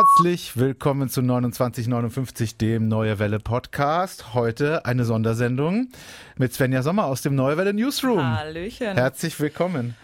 [0.00, 4.32] Herzlich willkommen zu 2959, dem Neue Welle Podcast.
[4.32, 5.90] Heute eine Sondersendung
[6.38, 8.38] mit Svenja Sommer aus dem Neue Welle Newsroom.
[8.38, 8.94] Hallöchen.
[8.94, 9.94] Herzlich willkommen.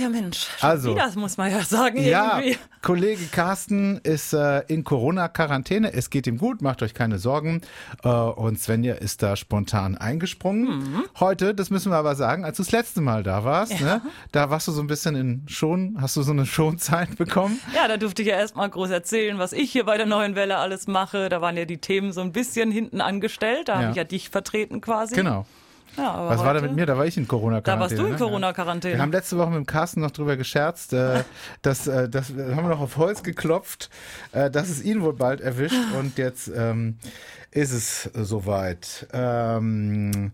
[0.00, 0.46] Ja, Mensch.
[0.58, 0.90] Schon Also.
[0.94, 2.58] wieder, das muss man ja sagen, Ja, irgendwie.
[2.82, 5.92] Kollege Carsten ist äh, in Corona-Quarantäne.
[5.92, 7.60] Es geht ihm gut, macht euch keine Sorgen.
[8.02, 10.78] Äh, und Svenja ist da spontan eingesprungen.
[10.78, 11.04] Mhm.
[11.20, 14.00] Heute, das müssen wir aber sagen, als du das letzte Mal da warst, ne,
[14.32, 17.60] da warst du so ein bisschen in Schon, hast du so eine Schonzeit bekommen.
[17.74, 20.56] Ja, da durfte ich ja erstmal groß erzählen, was ich hier bei der Neuen Welle
[20.56, 21.28] alles mache.
[21.28, 23.68] Da waren ja die Themen so ein bisschen hinten angestellt.
[23.68, 23.78] Da Ja.
[23.80, 25.14] habe ich ja dich vertreten quasi.
[25.14, 25.44] Genau.
[25.96, 26.86] Ja, Was war da mit mir?
[26.86, 27.76] Da war ich in Corona-Quarantäne.
[27.76, 28.18] Da warst du in ne?
[28.18, 28.94] Corona-Quarantäne.
[28.94, 31.24] Wir haben letzte Woche mit dem Carsten noch drüber gescherzt, äh,
[31.62, 33.90] dass, äh, das haben wir noch auf Holz geklopft,
[34.32, 36.98] äh, dass es ihn wohl bald erwischt und jetzt ähm,
[37.50, 39.06] ist es soweit.
[39.12, 40.32] Ähm,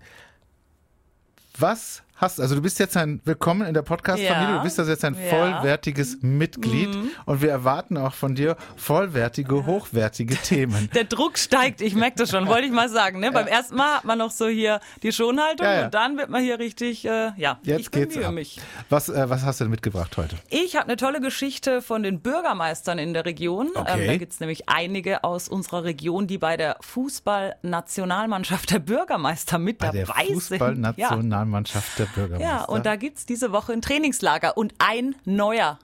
[1.58, 4.56] was hast also du bist jetzt ein willkommen in der Podcast-Familie, Ja.
[4.58, 5.20] du bist also jetzt ein Ja.
[5.20, 5.28] Mhm.
[5.28, 6.88] vollwertiges Mitglied
[7.26, 10.88] und wir erwarten auch von dir vollwertige, hochwertige Themen.
[10.94, 13.20] Der Druck steigt, ich merke das schon, wollte ich mal sagen.
[13.20, 13.32] Ne?
[13.32, 15.84] Beim ersten Mal hat man noch so hier die Schonhaltung Ja, ja.
[15.86, 18.32] und dann wird man hier richtig, äh, ja, Jetzt ich geht's ab.
[18.32, 18.60] mich.
[18.88, 20.36] Was, äh, was hast du denn mitgebracht heute?
[20.48, 23.68] Ich habe eine tolle Geschichte von den Bürgermeistern in der Region.
[23.74, 24.00] Okay.
[24.02, 29.78] Ähm, da gibt's nämlich einige aus unserer Region, die bei der Fußballnationalmannschaft der Bürgermeister mit
[29.78, 30.28] Bei der dabei sind.
[30.30, 30.34] Ja.
[30.34, 32.48] Fußballnationalmannschaft der Bürgermeister.
[32.56, 35.78] ja, und da gibt's diese Woche ein Trainingslager und ein neuer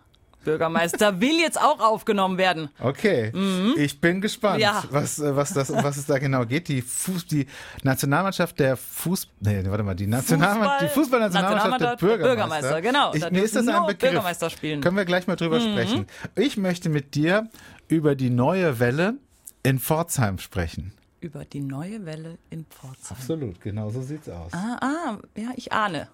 [0.44, 2.68] Bürgermeister will jetzt auch aufgenommen werden.
[2.80, 3.30] Okay,
[3.76, 4.62] ich bin gespannt, Mhm.
[4.62, 4.82] Ja.
[4.90, 6.66] was, äh, was, das, um was es da genau geht.
[6.66, 7.46] Die, Fuß, die
[7.84, 12.68] Nationalmannschaft der Fuß, nee, warte mal, die, Nationalmann, Fußball- die Fußballnationalmannschaft der Nationalmannschaft der Bürgermeister.
[12.70, 13.14] Bürgermeister, genau.
[13.14, 13.98] Ich, Da mir ist das ein Begriff.
[14.10, 14.78] Bürgermeister spielen.
[14.80, 14.82] Mhm.
[14.82, 16.06] Können wir gleich mal drüber sprechen.
[16.34, 17.48] Ich möchte mit dir
[17.86, 19.14] über die neue Welle
[19.62, 20.92] in Pforzheim sprechen.
[21.22, 23.16] Über die neue Welle in Pforzheim.
[23.16, 24.52] Absolut, genau so sieht's aus.
[24.52, 26.08] Ah, ah, ja, ich ahne.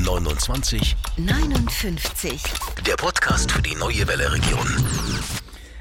[0.00, 2.40] 29, 59.
[2.86, 4.68] der Podcast für die neue Welle Region.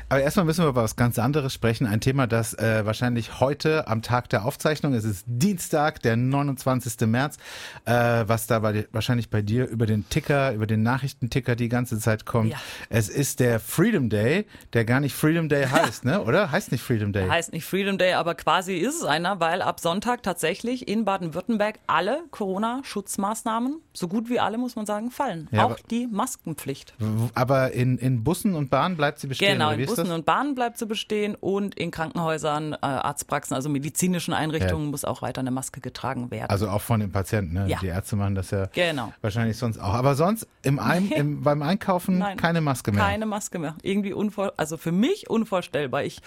[0.09, 1.85] Aber erstmal müssen wir über was ganz anderes sprechen.
[1.85, 7.05] Ein Thema, das äh, wahrscheinlich heute am Tag der Aufzeichnung, es ist Dienstag, der 29.
[7.07, 7.35] März,
[7.83, 11.99] äh, was da bei, wahrscheinlich bei dir über den Ticker, über den Nachrichtenticker die ganze
[11.99, 12.51] Zeit kommt.
[12.51, 12.57] Ja.
[12.89, 16.21] Es ist der Freedom Day, der gar nicht Freedom Day heißt, ne?
[16.23, 16.51] Oder?
[16.51, 17.27] Heißt nicht Freedom Day.
[17.27, 21.79] Heißt nicht Freedom Day, aber quasi ist es einer, weil ab Sonntag tatsächlich in Baden-Württemberg
[21.85, 25.49] alle Corona-Schutzmaßnahmen, so gut wie alle, muss man sagen, fallen.
[25.51, 26.93] Ja, Auch die Maskenpflicht.
[27.33, 29.53] Aber in, in Bussen und Bahnen bleibt sie bestehen.
[29.53, 33.69] Genau, in ist Bussen und Bahnen bleibt sie bestehen und in Krankenhäusern, äh, Arztpraxen, also
[33.69, 36.49] medizinischen Einrichtungen muss auch weiter eine Maske getragen werden.
[36.49, 37.67] Also auch von den Patienten, ne?
[37.67, 37.79] Ja.
[37.79, 39.11] Die Ärzte machen das ja Genau.
[39.21, 39.93] wahrscheinlich sonst auch.
[39.93, 42.37] Aber sonst im, Ein im beim Einkaufen Nein.
[42.37, 43.03] keine Maske mehr.
[43.03, 43.75] Keine Maske mehr.
[43.81, 46.03] Irgendwie unvor, also für mich unvorstellbar.
[46.03, 46.19] Ich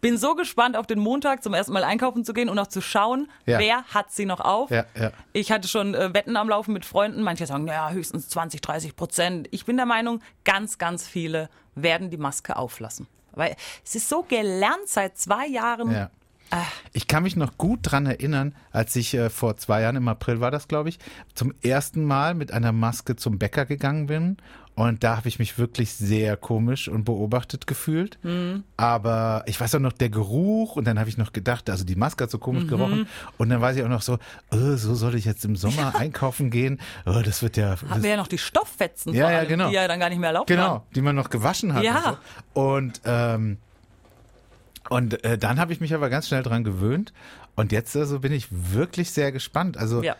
[0.00, 2.80] bin so gespannt auf den Montag zum ersten Mal einkaufen zu gehen und auch zu
[2.80, 3.58] schauen, Ja.
[3.58, 4.70] wer hat sie noch auf.
[4.70, 5.10] Ja, ja.
[5.32, 7.22] Ich hatte schon äh, Wetten am Laufen mit Freunden.
[7.22, 9.48] Manche sagen, naja, höchstens 20, 30 Prozent.
[9.50, 13.06] Ich bin der Meinung, ganz, ganz viele werden die Maske auflassen.
[13.36, 13.54] Weil
[13.84, 15.92] es ist so gelernt seit zwei Jahren.
[15.92, 16.10] Ja.
[16.92, 20.40] Ich kann mich noch gut dran erinnern, als ich äh, vor zwei Jahren, im April
[20.40, 20.98] war das, glaube ich,
[21.34, 24.36] zum ersten Mal mit einer Maske zum Bäcker gegangen bin.
[24.76, 28.18] Und da habe ich mich wirklich sehr komisch und beobachtet gefühlt.
[28.76, 31.96] Aber ich weiß auch noch, der Geruch, und dann habe ich noch gedacht, also die
[31.96, 33.08] Maske hat so komisch gerochen.
[33.38, 34.18] Und dann weiß ich auch noch so,
[34.52, 36.78] äh, so soll ich jetzt im Sommer einkaufen gehen.
[37.06, 37.76] Oh, das wird ja.
[37.88, 39.68] Haben wir ja noch die Stofffetzen, Ja, ja, genau.
[39.70, 40.56] die ja dann gar nicht mehr erlaubt waren.
[40.58, 41.82] Genau, die man noch gewaschen hat.
[41.82, 42.18] Ja.
[42.52, 42.60] Und, so.
[42.60, 43.56] und, ähm,
[44.90, 47.14] und äh, dann habe ich mich aber ganz schnell dran gewöhnt.
[47.54, 49.78] Und jetzt also bin ich wirklich sehr gespannt.
[49.78, 50.16] Also Ja.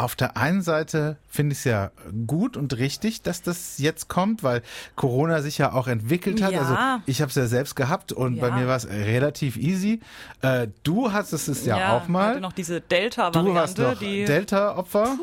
[0.00, 1.90] Auf der einen Seite finde ich es ja
[2.26, 4.62] gut und richtig, dass das jetzt kommt, weil
[4.96, 6.52] Corona sich ja auch entwickelt hat.
[6.52, 6.60] Ja.
[6.60, 8.54] Also ich habe es ja selbst gehabt und bei Ja.
[8.56, 10.00] mir war es relativ easy.
[10.42, 12.40] Äh, du hattest es ja, auch hatte mal.
[12.40, 15.16] noch diese Du warst Delta-Variante, noch die Delta-Opfer.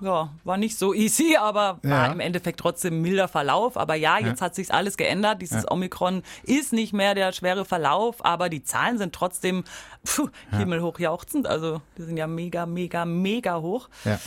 [0.00, 1.90] Ja, war nicht so easy, aber Ja.
[1.90, 3.76] war im Endeffekt trotzdem milder Verlauf.
[3.76, 5.40] Aber ja, jetzt hat sich alles geändert.
[5.42, 9.64] Dieses Omikron ist nicht mehr der schwere Verlauf, aber die Zahlen sind trotzdem
[10.04, 11.46] puh, himmelhoch jauchzend.
[11.46, 13.88] Also die sind ja mega, mega, mega hoch.
[14.04, 14.18] Ja.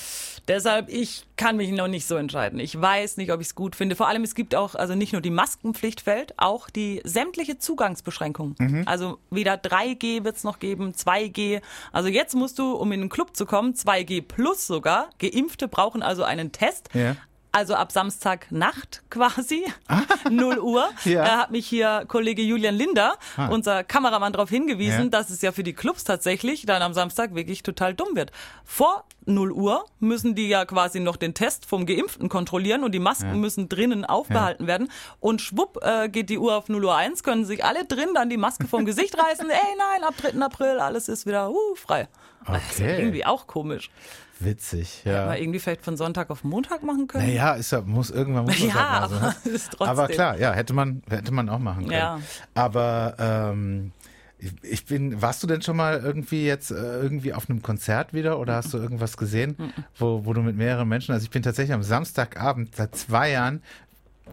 [0.48, 2.60] Deshalb, ich kann mich noch nicht so entscheiden.
[2.60, 3.96] Ich weiß nicht, ob ich es gut finde.
[3.96, 8.56] Vor allem, es gibt auch, also nicht nur die Maskenpflicht fällt, auch die sämtliche Zugangsbeschränkung.
[8.58, 8.84] Mhm.
[8.86, 11.62] Also wieder 3G wird es noch geben, 2G.
[11.92, 15.10] Also jetzt musst du, um in den Club zu kommen, 2G plus sogar.
[15.20, 16.90] Geimpfte brauchen also einen Test.
[16.94, 17.16] Ja.
[17.58, 19.64] Also ab Samstagnacht quasi,
[20.30, 21.40] 0 Uhr, Ja.
[21.40, 23.48] hat mich hier Kollege Julian Linder, Ah.
[23.48, 25.10] unser Kameramann, darauf hingewiesen, Ja.
[25.10, 28.32] dass es ja für die Clubs tatsächlich dann am Samstag wirklich total dumm wird.
[28.64, 33.00] Vor 0 Uhr müssen die ja quasi noch den Test vom Geimpften kontrollieren und die
[33.00, 34.92] Masken müssen drinnen aufbehalten werden.
[35.20, 38.30] Und schwupp äh, geht die Uhr auf 0 Uhr 1, können sich alle drin dann
[38.30, 39.50] die Maske vom Gesicht reißen.
[39.50, 40.40] Ey, nein, ab 3.
[40.46, 42.08] April, alles ist wieder uh, frei.
[42.46, 43.00] Das ist ja Okay.
[43.00, 43.90] irgendwie auch komisch.
[44.40, 45.24] Witzig, ja.
[45.24, 47.28] Aber irgendwie vielleicht von Sonntag auf Montag machen können.
[47.28, 49.52] Naja, ist ja, muss irgendwann muss man Ja, halt mal so, aber ne?
[49.52, 49.88] ist trotzdem.
[49.88, 51.92] Aber klar, ja, hätte man, hätte man auch machen können.
[51.92, 52.20] Ja.
[52.54, 53.92] Aber ähm,
[54.40, 58.14] ich, ich bin, warst du denn schon mal irgendwie jetzt äh, irgendwie auf einem Konzert
[58.14, 59.58] wieder oder hast du irgendwas gesehen,
[59.98, 63.64] wo, wo du mit mehreren Menschen, also ich bin tatsächlich am Samstagabend seit zwei Jahren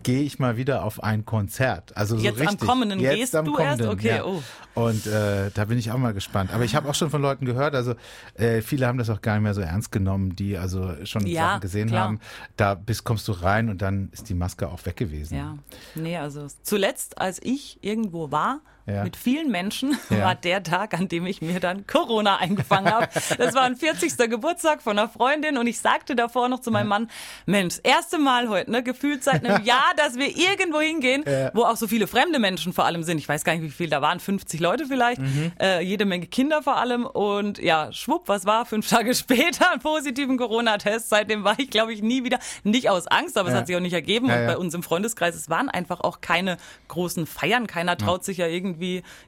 [0.03, 1.97] gehe ich mal wieder auf ein Konzert.
[1.97, 2.69] Also so Jetzt am richtig.
[2.69, 3.81] kommenden Jetzt gehst am du erst?
[3.81, 4.25] kommenden, Okay, ja.
[4.25, 4.43] oh.
[4.75, 6.53] Und äh, da bin ich auch mal gespannt.
[6.53, 7.95] Aber ich habe auch schon von Leuten gehört, also
[8.35, 11.51] äh, viele haben das auch gar nicht mehr so ernst genommen, die also schon Ja,
[11.51, 12.05] Sachen gesehen klar.
[12.05, 12.21] haben.
[12.57, 15.37] Da bist, kommst du rein und dann ist die Maske auch weg gewesen.
[15.37, 15.57] Ja,
[15.95, 19.03] nee, also zuletzt, als ich irgendwo war, Ja.
[19.03, 20.25] mit vielen Menschen, Ja.
[20.27, 23.09] war der Tag, an dem ich mir dann Corona eingefangen habe.
[23.39, 24.17] Das war ein 40.
[24.31, 27.11] Geburtstag von einer Freundin und ich sagte davor noch zu meinem Mann,
[27.47, 31.51] Mensch, erste Mal heute, ne, gefühlt seit einem Jahr, dass wir irgendwo hingehen, Ja.
[31.55, 33.17] wo auch so viele fremde Menschen vor allem sind.
[33.19, 35.53] Ich weiß gar nicht, wie viel da waren, 50 Leute vielleicht, Mhm.
[35.61, 38.67] äh, jede Menge Kinder vor allem und ja, schwupp, was war?
[38.67, 41.09] Fünf Tage später einen positiven Corona-Test.
[41.09, 43.81] Seitdem war ich, glaube ich, nie wieder, nicht aus Angst, aber es hat sich auch
[43.81, 46.59] nicht ergeben und bei uns im Freundeskreis, es waren einfach auch keine
[46.89, 47.67] großen Feiern.
[47.67, 48.74] Keiner traut sich ja irgendwie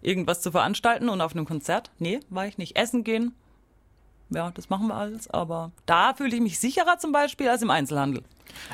[0.02, 2.76] irgendwas zu veranstalten und auf einem Konzert, nee, war ich nicht.
[2.76, 3.34] Essen gehen,
[4.30, 7.70] ja, das machen wir alles, aber da fühle ich mich sicherer zum Beispiel als im
[7.70, 8.22] Einzelhandel.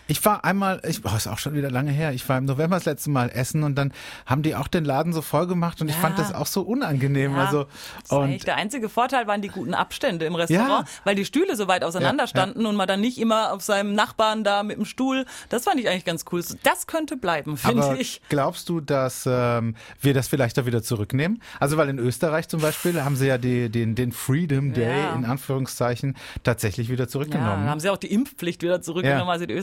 [0.08, 2.76] Ich war einmal, ich, oh, ist auch schon wieder lange her, ich war im November
[2.76, 3.92] das letzte Mal essen und dann
[4.26, 6.00] haben die auch den Laden so voll gemacht und ich Ja.
[6.00, 7.32] fand das auch so unangenehm.
[7.34, 7.66] Ja, also,
[8.08, 10.94] und der einzige Vorteil waren die guten Abstände im Restaurant, Ja.
[11.04, 13.94] weil die Stühle so weit auseinander Ja, standen und man dann nicht immer auf seinem
[13.94, 15.24] Nachbarn da mit dem Stuhl.
[15.48, 16.42] Das fand ich eigentlich ganz cool.
[16.62, 18.20] Das könnte bleiben, finde ich.
[18.28, 21.42] glaubst du, dass ähm, wir das vielleicht auch wieder zurücknehmen?
[21.60, 25.14] Also weil in Österreich zum Beispiel haben sie ja die, den, den Freedom Day Ja.
[25.14, 27.62] in Anführungszeichen tatsächlich wieder Ja, zurückgenommen.
[27.62, 29.32] dann haben sie auch die Impfpflicht wieder zurückgenommen, Ja.
[29.32, 29.61] also die Österreicher.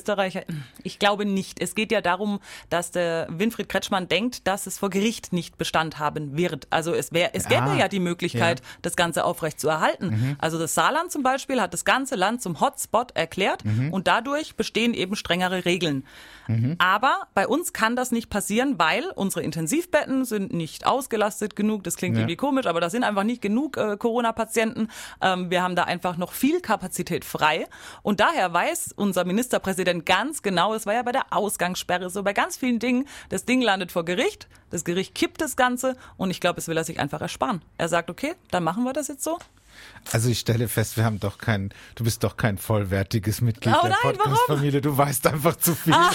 [0.83, 1.61] Ich glaube nicht.
[1.61, 5.99] Es geht ja darum, dass der Winfried Kretschmann denkt, dass es vor Gericht nicht Bestand
[5.99, 6.67] haben wird.
[6.69, 8.65] Also es wäre, es gäbe Ah, ja die Möglichkeit, ja.
[8.65, 8.79] Mhm.
[8.81, 10.37] das Ganze aufrecht zu erhalten.
[10.39, 13.91] Also das Saarland zum Beispiel hat das ganze Land zum Hotspot erklärt Mhm.
[13.93, 16.05] und dadurch bestehen eben strengere Regeln.
[16.79, 21.83] Aber bei uns kann das nicht passieren, weil unsere Intensivbetten sind nicht ausgelastet genug.
[21.83, 22.21] Das klingt Ja.
[22.21, 24.87] irgendwie komisch, aber da sind einfach nicht genug äh, Corona-Patienten.
[25.21, 27.67] Ähm, wir haben da einfach noch viel Kapazität frei.
[28.01, 32.33] Und daher weiß unser Ministerpräsident ganz genau, es war ja bei der Ausgangssperre so, bei
[32.33, 36.39] ganz vielen Dingen, das Ding landet vor Gericht, das Gericht kippt das Ganze und ich
[36.39, 37.61] glaube, es will er sich einfach ersparen.
[37.77, 39.37] Er sagt, okay, dann machen wir das jetzt so.
[40.11, 43.81] Also ich stelle fest, wir haben doch kein, du bist doch kein vollwertiges Mitglied Oh
[43.83, 44.17] der nein, warum?
[44.17, 44.81] Podcast-Familie.
[44.81, 45.93] Du weißt einfach zu viel.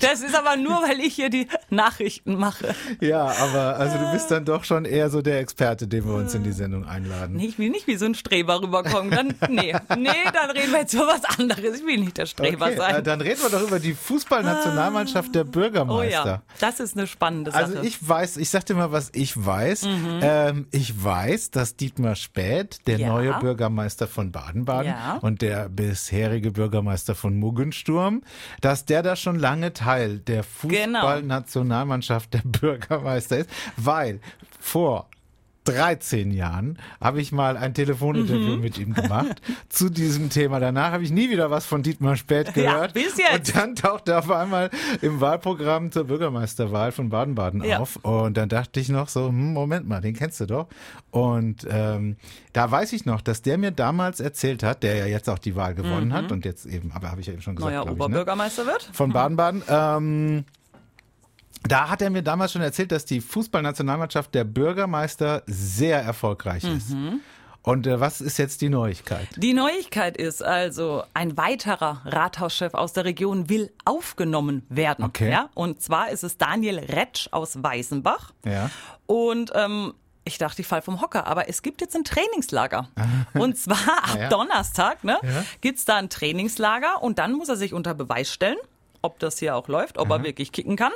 [0.00, 2.74] Das ist aber nur, weil ich hier die Nachrichten mache.
[3.00, 6.34] Ja, aber also du bist dann doch schon eher so der Experte, den wir uns
[6.34, 7.36] in die Sendung einladen.
[7.36, 9.10] Nee, ich will nicht wie so ein Streber rüberkommen.
[9.10, 11.78] Dann, nee, nee, dann reden wir jetzt über was anderes.
[11.80, 12.94] Ich will nicht der Streber Okay, sein.
[12.96, 16.26] äh, dann reden wir doch über die Fußballnationalmannschaft der oh Bürgermeister.
[16.26, 17.64] ja, das ist eine spannende Sache.
[17.64, 19.82] Also ich weiß, ich sag dir mal, was ich weiß.
[20.20, 22.16] Ähm, ich weiß, dass Dietmar
[22.58, 23.08] Späth, der Ja.
[23.08, 25.18] neue Bürgermeister von Baden-Baden Ja.
[25.20, 28.22] und der bisherige Bürgermeister von Muggensturm,
[28.60, 31.00] dass der da schon lange Teil der Genau.
[31.00, 34.20] Fußballnationalmannschaft der Bürgermeister ist, weil
[34.60, 35.08] vor
[35.72, 38.60] 13 Jahren habe ich mal ein Telefoninterview Mhm.
[38.60, 40.60] mit ihm gemacht zu diesem Thema.
[40.60, 42.94] Danach habe ich nie wieder was von Dietmar Späth Ja, gehört.
[42.94, 43.48] bis jetzt.
[43.54, 44.70] Und dann tauchte er auf einmal
[45.02, 47.78] im Wahlprogramm zur Bürgermeisterwahl von Baden-Baden Ja.
[47.78, 47.96] auf.
[47.96, 50.68] Und dann dachte ich noch so, hm, Moment mal, den kennst du doch.
[51.10, 52.16] Und ähm,
[52.52, 55.56] da weiß ich noch, dass der mir damals erzählt hat, der ja jetzt auch die
[55.56, 57.94] Wahl gewonnen hat und jetzt eben, aber habe ich ja eben schon gesagt, Neuer glaub
[57.94, 58.04] ich, ne?
[58.04, 58.90] Oberbürgermeister wird.
[58.92, 59.62] von Baden-Baden.
[59.68, 60.44] Ähm,
[61.62, 66.90] da hat er mir damals schon erzählt, dass die Fußballnationalmannschaft der Bürgermeister sehr erfolgreich ist.
[66.90, 67.20] Mhm.
[67.62, 69.28] Und äh, was ist jetzt die Neuigkeit?
[69.36, 75.04] Die Neuigkeit ist also, ein weiterer Rathauschef aus der Region will aufgenommen werden.
[75.04, 75.30] Okay.
[75.30, 75.50] Ja?
[75.54, 78.32] Und zwar ist es Daniel Retsch aus Weißenbach.
[78.46, 78.70] Ja.
[79.06, 79.92] Und ähm,
[80.24, 82.88] ich dachte, ich fall vom Hocker, aber es gibt jetzt ein Trainingslager.
[83.34, 84.28] Und zwar ab Ah, ja.
[84.28, 85.44] Donnerstag ne, Ja.
[85.60, 88.56] gibt's da ein Trainingslager und dann muss er sich unter Beweis stellen,
[89.02, 90.92] ob das hier auch läuft, ob er wirklich kicken kann.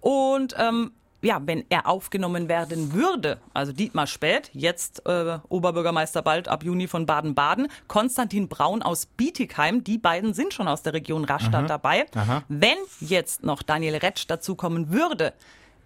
[0.00, 6.48] Und ähm, ja, wenn er aufgenommen werden würde, also Dietmar Späth, jetzt äh, Oberbürgermeister bald
[6.48, 11.24] ab Juni von Baden-Baden, Konstantin Braun aus Bietigheim, die beiden sind schon aus der Region
[11.24, 12.06] Rastatt dabei.
[12.14, 12.42] Aha.
[12.48, 15.32] Wenn jetzt noch Daniel Retsch dazukommen würde,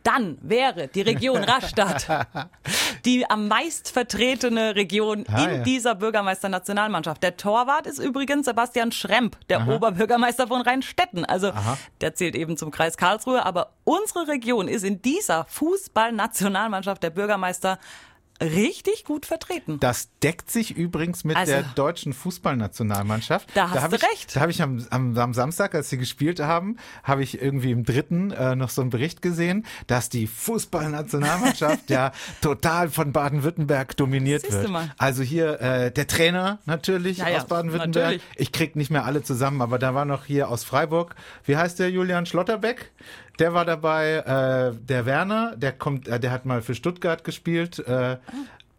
[0.02, 2.06] dann wäre die Region Rastatt
[3.04, 5.62] die am meist vertretene Region Ah, in ja.
[5.62, 7.22] dieser Bürgermeister-Nationalmannschaft.
[7.22, 11.24] Der Torwart ist übrigens Sebastian Schremp, der Oberbürgermeister von Rheinstetten.
[11.24, 11.52] Also
[12.00, 13.44] der zählt eben zum Kreis Karlsruhe.
[13.44, 17.78] Aber unsere Region ist in dieser Fußball-Nationalmannschaft der Bürgermeister
[18.40, 19.78] richtig gut vertreten.
[19.80, 23.48] Das deckt sich übrigens mit Also- der deutschen Fußballnationalmannschaft.
[23.54, 24.36] Da hast hab du ich, recht.
[24.36, 27.84] Da habe ich am, am, am Samstag, als sie gespielt haben, habe ich irgendwie im
[27.84, 34.42] dritten äh, noch so einen Bericht gesehen, dass die Fußballnationalmannschaft ja total von Baden-Württemberg dominiert
[34.42, 34.68] Siehst wird.
[34.70, 34.92] mal.
[34.98, 38.20] Also hier äh, der Trainer natürlich Ja, aus Baden-Württemberg.
[38.36, 41.78] Ich krieg nicht mehr alle zusammen, aber da war noch hier aus Freiburg, wie heißt
[41.78, 42.90] der Julian Schlotterbeck?
[43.38, 47.78] Der war dabei, äh, der Werner, der kommt, äh, der hat mal für Stuttgart gespielt.
[47.78, 48.16] Äh,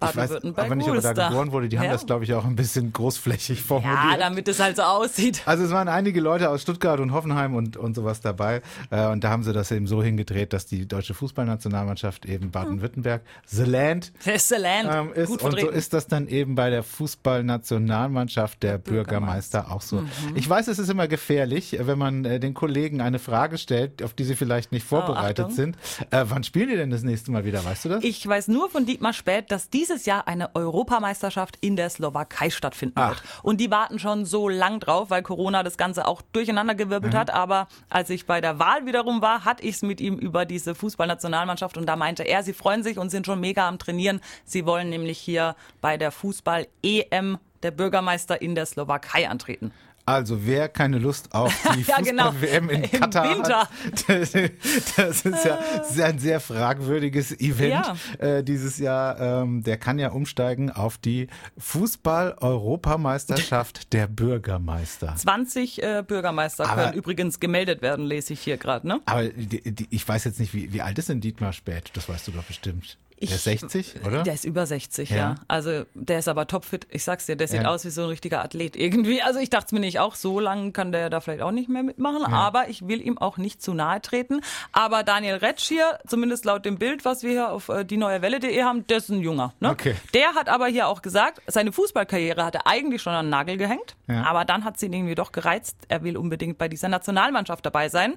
[0.01, 1.70] Baden-Württemberg aber nicht, ob er da geboren wurde.
[1.70, 1.91] Die haben Ja.
[1.93, 4.20] das, glaube ich, auch ein bisschen großflächig Ja, formuliert.
[4.20, 5.41] damit es halt so aussieht.
[5.46, 8.62] also es waren einige Leute aus Stuttgart und Hoffenheim und, und sowas dabei.
[8.89, 13.22] Äh, und da haben sie das eben so hingedreht, dass die deutsche Fußballnationalmannschaft eben Baden-Württemberg,
[13.48, 14.89] The Land, Excellent.
[14.91, 15.29] ähm, ist.
[15.29, 19.72] gut Und so ist das dann eben bei der Fußballnationalmannschaft der, Bürgermeister.
[19.72, 19.98] auch so.
[19.98, 20.10] Mhm.
[20.36, 24.13] Ich weiß, es ist immer gefährlich, wenn man äh, den Kollegen eine Frage stellt, auf
[24.13, 25.77] die sie vielleicht nicht vorbereitet Oh, sind.
[26.10, 27.63] Äh, wann spielen die denn das nächste Mal wieder?
[27.63, 28.03] Weißt du das?
[28.03, 33.00] Ich weiß nur von Dietmar Späth, dass dieses Jahr eine Europameisterschaft in der Slowakei stattfinden
[33.00, 33.10] Ach.
[33.10, 33.24] wird.
[33.44, 37.32] Und die warten schon so lang drauf, weil Corona das Ganze auch durcheinandergewirbelt hat.
[37.32, 40.76] Aber als ich bei der Wahl wiederum war, hatte ich es mit ihm über diese
[40.76, 44.22] Fußballnationalmannschaft und da meinte er, sie freuen sich und sind schon mega am Trainieren.
[44.46, 49.72] Sie wollen nämlich hier bei der Fußball-EM der Bürgermeister in der Slowakei antreten.
[50.05, 52.31] Also wer keine Lust auf die Ja, genau.
[52.31, 53.60] Fußball-WM in Im Katar Winter.
[53.62, 53.70] hat,
[54.08, 54.31] das,
[54.96, 57.86] das ist ja das ist ein sehr fragwürdiges Event
[58.20, 59.20] äh, dieses Jahr.
[59.43, 61.27] Ähm, der kann ja umsteigen auf die
[61.58, 65.15] Fußball-Europameisterschaft der Bürgermeister.
[65.15, 68.88] 20 äh, Bürgermeister Aber- können übrigens gemeldet werden, lese ich hier gerade.
[68.88, 69.00] Ne?
[69.05, 71.91] Aber die, die, ich weiß jetzt nicht, wie, wie alt ist denn Dietmar Spät?
[71.93, 72.98] Das weißt du doch bestimmt.
[73.30, 74.24] Der ist 60, oder?
[74.24, 75.16] Der ist über 60, Ja.
[75.18, 75.36] ja.
[75.48, 76.88] Also der ist aber topfit.
[76.90, 77.70] Ich sag's dir, der sieht Ja.
[77.70, 79.22] aus wie so ein richtiger Athlet irgendwie.
[79.22, 81.84] Also ich dachte mir nicht, auch so lange kann der da vielleicht auch nicht mehr
[81.84, 82.24] mitmachen.
[82.24, 84.42] Aber ich will ihm auch nicht zu nahe treten.
[84.72, 88.22] Aber Daniel Retsch hier, zumindest laut dem Bild, was wir hier auf äh, die neue
[88.22, 89.54] Welle.de haben, der ist ein Junger.
[89.60, 89.70] Ne?
[89.70, 89.96] Okay.
[90.13, 93.58] Der hat aber hier auch gesagt, seine Fußballkarriere hat er eigentlich schon an den Nagel
[93.58, 93.96] gehängt.
[94.08, 94.24] Ja.
[94.24, 95.75] Aber dann hat sie ihn irgendwie doch gereizt.
[95.88, 98.16] Er will unbedingt bei dieser Nationalmannschaft dabei sein.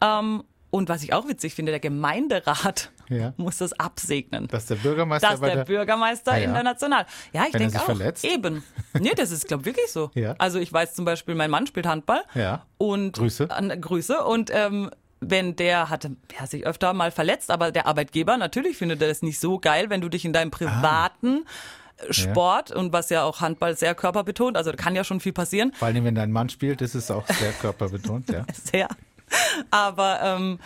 [0.00, 3.34] Ähm, und was ich auch witzig finde, der Gemeinderat Ja.
[3.36, 6.44] muss das absegnen Dass der Bürgermeister dass der der Bürgermeister Ah, ja.
[6.44, 7.04] in der National.
[7.32, 7.84] Ja, ich denke auch.
[7.84, 8.24] verletzt?
[8.24, 8.64] Eben.
[8.98, 10.10] Nee, das ist, glaube wirklich so.
[10.14, 10.34] Ja.
[10.38, 12.22] Also ich weiß zum Beispiel, mein Mann spielt Handball.
[12.34, 12.64] Ja.
[12.78, 13.50] Und Grüße.
[13.50, 14.24] An, Grüße.
[14.24, 19.02] Und ähm, wenn der hatte ja, sich öfter mal verletzt, aber der Arbeitgeber natürlich findet
[19.02, 21.44] er das nicht so geil, wenn du dich in deinem privaten
[21.98, 25.72] äh, Sport und was ja auch Handball sehr körperbetont, also kann ja schon viel passieren,
[25.74, 28.44] Vor allem, wenn dein Mann spielt, ist es auch sehr körperbetont, ja.
[28.52, 28.88] sehr.
[29.70, 30.58] Aber ähm,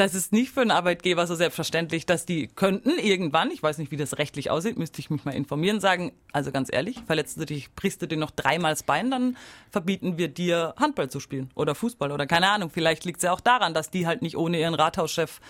[0.00, 3.90] das ist nicht für einen Arbeitgeber so selbstverständlich, dass die könnten irgendwann, ich weiß nicht,
[3.90, 7.44] wie das rechtlich aussieht, müsste ich mich mal informieren, sagen, also ganz ehrlich, verletzt du
[7.44, 9.36] dich, brichst du dir noch dreimal das Bein, dann
[9.70, 12.70] verbieten wir dir Handball zu spielen oder Fußball oder keine Ahnung.
[12.70, 15.40] Vielleicht liegt es ja auch daran, dass die halt nicht ohne ihren Rathauschef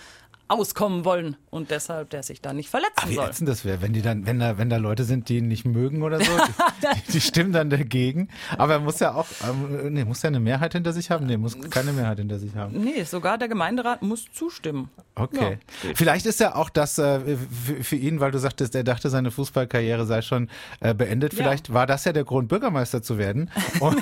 [0.51, 3.29] auskommen wollen und deshalb der sich da nicht verletzen Ach, wie soll.
[3.29, 5.65] ätzend das wäre, wenn die dann, wenn da, wenn da Leute sind, die ihn nicht
[5.65, 6.31] mögen oder so,
[7.07, 8.27] die, die stimmen dann dagegen.
[8.57, 11.25] Aber er muss ja auch, ähm, nee, muss ja eine Mehrheit hinter sich haben?
[11.25, 12.83] Nee, muss keine Mehrheit hinter sich haben.
[12.83, 14.89] Nee, sogar der Gemeinderat muss zustimmen.
[15.15, 15.59] Okay.
[15.83, 15.89] Ja.
[15.95, 19.31] Vielleicht ist ja auch das äh, für, für ihn, weil du sagtest, er dachte, seine
[19.31, 21.33] Fußballkarriere sei schon äh, beendet.
[21.33, 21.37] Ja.
[21.37, 23.49] Vielleicht war das ja der Grund, Bürgermeister zu werden.
[23.79, 23.97] Und,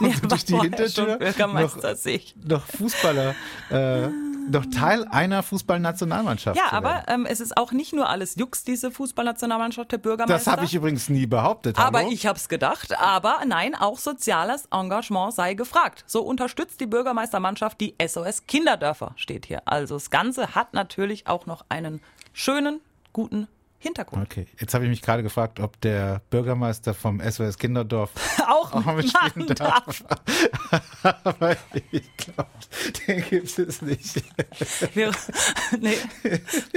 [0.00, 1.66] und Er war durch die Hintertür noch,
[2.44, 3.34] noch Fußballer,
[3.70, 4.08] äh,
[4.50, 8.90] noch Teil einer Fußballnationalmannschaft Ja, aber ähm, es ist auch nicht nur alles Jux, diese
[8.90, 10.38] Fußballnationalmannschaft der Bürgermeister.
[10.38, 11.78] Das habe ich übrigens nie behauptet.
[11.78, 12.10] aber hallo?
[12.10, 12.98] ich habe es gedacht.
[12.98, 16.04] Aber nein, auch soziales Engagement sei gefragt.
[16.06, 19.62] So unterstützt die Bürgermeistermannschaft die SOS Kinderdörfer, steht hier.
[19.66, 22.00] Also das Ganze hat natürlich auch noch einen
[22.32, 22.80] schönen,
[23.12, 24.22] guten Hintergrund.
[24.24, 28.10] Okay, jetzt habe ich mich gerade gefragt, ob der Bürgermeister vom SOS Kinderdorf
[28.48, 30.04] Auch, auch mitspielen machen darf.
[31.24, 31.56] Aber
[31.90, 32.48] ich glaube,
[33.06, 34.22] den gibt es nicht.
[34.94, 35.12] Wir,
[35.80, 35.96] nee,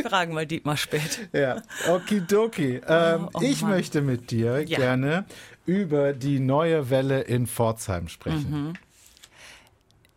[0.04, 1.30] fragen mal Dietmar spät.
[1.32, 2.82] Ja, okidoki.
[2.88, 3.72] Ähm, Oh, ich Mann.
[3.72, 4.78] möchte mit dir Ja.
[4.78, 5.26] gerne
[5.66, 8.78] über die neue Welle in Pforzheim sprechen.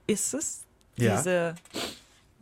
[0.07, 0.65] Ist es
[0.97, 1.17] Ja.
[1.17, 1.55] diese,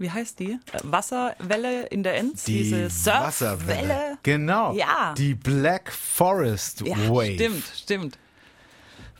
[0.00, 0.58] wie heißt die?
[0.82, 2.44] Wasserwelle in der Enz?
[2.44, 3.28] Die diese Wasserwelle.
[3.32, 4.18] Surfwelle?
[4.22, 4.72] Genau.
[4.72, 5.14] Ja.
[5.16, 7.34] Die Black Forest Ja, Wave.
[7.34, 8.18] stimmt, stimmt.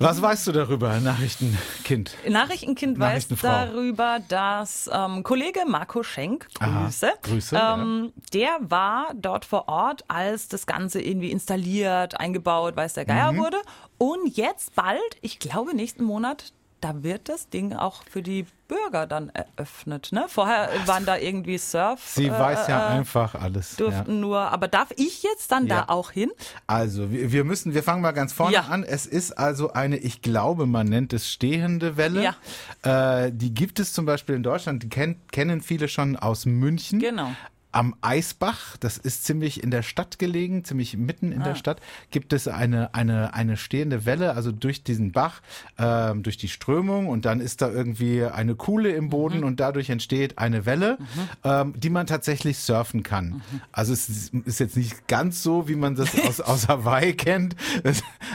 [0.02, 2.16] Was weißt du darüber, Nachrichtenkind?
[2.26, 9.44] Nachrichtenkind weiß darüber, dass ähm, Kollege Marco Schenk, Aha, Grüße, Grüße, ähm, der war dort
[9.44, 13.36] vor Ort, als das Ganze irgendwie installiert, eingebaut, weiß der Geier Mhm.
[13.40, 13.58] wurde.
[13.98, 19.06] Und jetzt bald, ich glaube nächsten Monat, da wird das Ding auch für die Bürger
[19.06, 20.10] dann eröffnet.
[20.12, 20.26] Ne?
[20.28, 22.00] Vorher waren da irgendwie Surf.
[22.06, 23.72] Sie äh, weiß ja äh, einfach alles.
[23.72, 23.84] Ja.
[23.86, 25.82] Durften nur, aber darf ich jetzt dann Ja.
[25.86, 26.30] da auch hin?
[26.66, 28.62] Also, wir, wir müssen, wir fangen mal ganz vorne Ja.
[28.62, 28.84] an.
[28.84, 32.34] Es ist also eine, ich glaube, man nennt es stehende Welle.
[32.82, 36.98] Äh, die gibt es zum Beispiel in Deutschland, die kennt, kennen viele schon aus München.
[37.00, 37.32] Genau.
[37.72, 41.44] Am Eisbach, das ist ziemlich in der Stadt gelegen, ziemlich mitten in Ah.
[41.44, 45.40] der Stadt, gibt es eine, eine, eine stehende Welle, also durch diesen Bach,
[45.78, 49.44] ähm, durch die Strömung und dann ist da irgendwie eine Kuhle im Boden Mhm.
[49.44, 50.98] und dadurch entsteht eine Welle,
[51.44, 53.26] ähm, die man tatsächlich surfen kann.
[53.28, 53.42] Mhm.
[53.72, 57.54] Also es ist, ist jetzt nicht ganz so, wie man das aus, aus Hawaii kennt,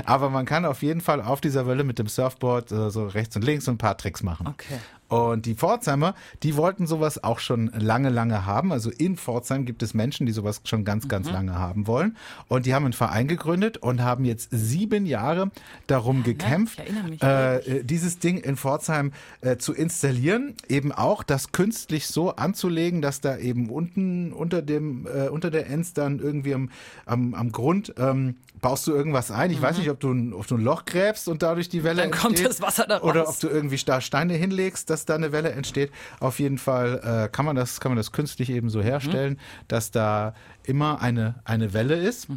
[0.06, 3.36] aber man kann auf jeden Fall auf dieser Welle mit dem Surfboard äh, so rechts
[3.36, 4.48] und links so ein paar Tricks machen.
[4.48, 4.76] Okay.
[5.08, 8.72] Und die Pforzheimer, die wollten sowas auch schon lange, lange haben.
[8.72, 12.18] Also in Pforzheim gibt es Menschen, die sowas schon ganz, ganz lange haben wollen.
[12.48, 15.52] Und die haben einen Verein gegründet und haben jetzt sieben Jahre
[15.88, 20.56] darum gekämpft, mich äh, äh, dieses Ding in Pforzheim äh, zu installieren.
[20.68, 25.68] Eben auch das künstlich so anzulegen, dass da eben unten unter dem, äh, unter der
[25.68, 26.70] Enz dann irgendwie am,
[27.06, 28.36] am, am Grund ähm,
[28.66, 29.52] baust du irgendwas ein.
[29.52, 32.08] Ich weiß nicht, ob du, ein, ob du ein Loch gräbst und dadurch die Welle
[32.08, 32.10] Mhm.
[32.10, 32.50] Dann kommt entsteht.
[32.50, 33.36] das Wasser da Oder raus.
[33.36, 35.92] ob du irgendwie da Steine hinlegst, dass da eine Welle entsteht.
[36.20, 39.92] Auf jeden Fall äh, kann man das kann man das künstlich eben so herstellen, dass
[39.92, 42.28] da immer eine eine Welle ist.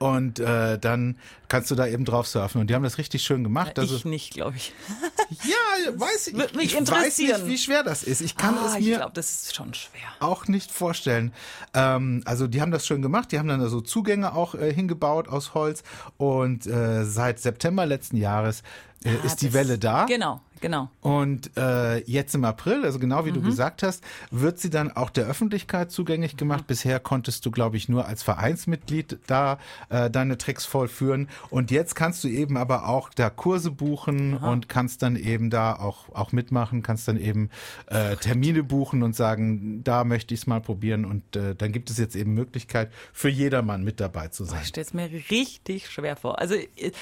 [0.00, 2.58] Und äh, dann kannst du da eben drauf surfen.
[2.58, 3.78] Und die haben das richtig schön gemacht.
[3.78, 4.72] Also, ich nicht, glaube ich.
[5.44, 6.34] ja, weiß ich.
[6.34, 7.46] Würde mich ich weiß nicht, interessieren.
[7.46, 8.22] wie schwer das ist.
[8.22, 10.00] Ich kann ah, es ich mir glaube, das ist schon schwer.
[10.20, 11.34] auch nicht vorstellen.
[11.74, 13.30] Ähm, also die haben das schön gemacht.
[13.30, 15.82] Die haben dann da so Zugänge auch äh, hingebaut aus Holz.
[16.16, 18.62] Und äh, seit September letzten Jahres
[19.04, 20.06] äh, ist die Welle da.
[20.06, 20.90] Genau, genau.
[21.00, 25.10] Und äh, jetzt im April, also genau wie du gesagt hast, wird sie dann auch
[25.10, 26.66] der Öffentlichkeit zugänglich gemacht.
[26.66, 31.28] Bisher konntest du, glaube ich, nur als Vereinsmitglied da äh, deine Tricks vollführen.
[31.50, 35.74] Und jetzt kannst du eben aber auch da Kurse buchen und kannst dann eben da
[35.74, 37.50] auch, auch mitmachen, kannst dann eben
[37.86, 41.04] äh, Termine buchen und sagen, da möchte ich es mal probieren.
[41.04, 44.60] Und äh, dann gibt es jetzt eben Möglichkeit für jedermann mit dabei zu sein.
[44.62, 46.38] Ich stelle es mir richtig schwer vor.
[46.38, 46.92] Also äh,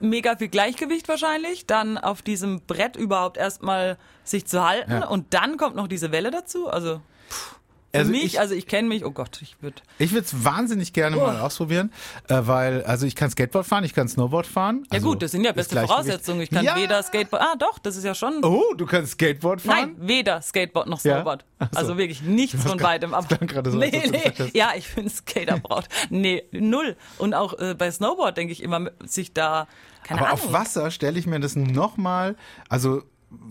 [0.00, 5.06] mega viel Gleichgewicht wahrscheinlich, dann auf diesem Brett überhaupt erstmal sich zu halten Ja.
[5.08, 6.68] und dann kommt noch diese Welle dazu.
[6.68, 7.59] Also für
[7.92, 9.76] Also mich, ich- also ich kenne mich, oh Gott, ich würde.
[9.98, 11.20] Ich würde es wahnsinnig gerne Oh.
[11.26, 11.92] mal ausprobieren,
[12.28, 14.84] äh, weil also ich kann Skateboard fahren, ich kann Snowboard fahren.
[14.90, 15.80] Ja also gut, das sind ja beste.
[15.80, 16.40] Voraussetzungen.
[16.40, 16.76] Ich kann ja.
[16.76, 17.42] weder Skateboard.
[17.42, 18.44] Ah, doch, das ist ja schon.
[18.44, 19.96] Oh, du kannst Skateboard fahren?
[19.98, 21.16] Nein, weder Skateboard noch Ja?
[21.16, 21.44] Snowboard.
[21.58, 21.78] Ach so.
[21.78, 23.12] Also wirklich nichts von beidem.
[23.12, 23.26] Aber
[23.70, 24.32] so, nee, nee.
[24.54, 25.86] Ja, ich bin Skaterbraut.
[26.10, 26.96] Nee, null.
[27.18, 29.66] Und auch äh, bei Snowboard denke ich immer, sich da
[30.04, 30.44] keine Aber Ahnung.
[30.46, 32.36] auf Wasser stelle ich mir das nochmal,
[32.68, 33.02] also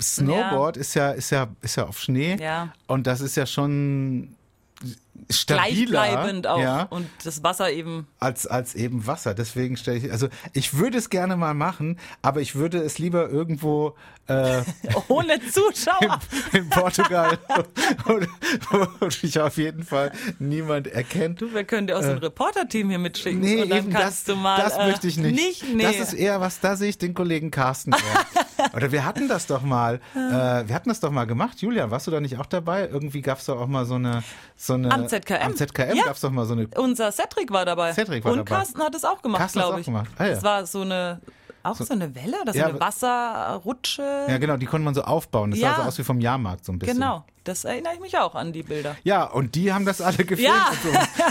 [0.02, 2.74] Snowboard ist ja ist ja ist ja auf Schnee Ja.
[2.88, 4.36] und das ist ja schon
[5.30, 6.60] stabiler gleichbleibend auch.
[6.62, 8.08] ja, Und das Wasser eben.
[8.20, 9.34] als als eben Wasser.
[9.34, 13.30] Deswegen stelle ich also ich würde es gerne mal machen, aber ich würde es lieber
[13.30, 13.96] irgendwo
[14.28, 14.62] äh,
[15.10, 16.20] Ohne Zuschauer.
[16.54, 17.38] in Portugal,
[18.06, 18.20] wo,
[19.00, 21.42] wo dich auf jeden Fall niemand erkennt.
[21.42, 23.44] Du, wir können dir auch so ein Reporter-Team hier mitschicken.
[23.44, 23.46] Äh.
[23.56, 24.58] Nee, und dann eben kannst das, du mal.
[24.62, 25.36] das äh, möchte ich nicht.
[25.36, 25.84] Nicht, nee.
[25.84, 27.92] Das ist eher was, da sehe ich den Kollegen Carsten.
[28.76, 30.20] Oder wir hatten das doch mal, äh,
[30.68, 31.62] wir hatten das doch mal gemacht.
[31.62, 32.88] Julian, warst du da nicht auch dabei?
[32.88, 34.24] Irgendwie gab es doch auch mal so eine,
[34.56, 35.42] so eine Am ZKM.
[35.42, 36.06] Am ZKM Ja.
[36.06, 36.68] gab es doch mal so eine.
[36.76, 37.94] Unser Cedric war dabei.
[37.94, 38.56] Cedric war und dabei.
[38.58, 39.86] Carsten hat es auch gemacht, glaube auch ich.
[39.86, 40.10] gemacht.
[40.18, 40.30] Ah, ja.
[40.36, 41.20] Das war so eine,
[41.64, 44.26] auch so, eine Welle oder so Ja, eine Wasserrutsche.
[44.28, 45.52] Ja, genau, die konnte man so aufbauen.
[45.52, 46.96] Das sah so aus wie vom Jahrmarkt so ein bisschen.
[46.98, 48.96] Genau, das erinnere ich mich auch an die Bilder.
[49.04, 50.40] Ja, und die haben das alle gefilmt.
[50.54, 50.72] Ja.